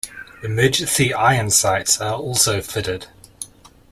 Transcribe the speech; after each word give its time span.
Emergency 0.41 1.13
iron 1.13 1.51
sights 1.51 2.01
are 2.01 2.15
also 2.15 2.59
fitted. 2.59 3.05